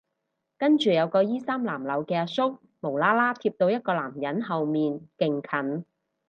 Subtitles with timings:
[0.57, 5.85] 跟住有個衣衫襤褸嘅阿叔無啦啦貼到一個男人後面勁近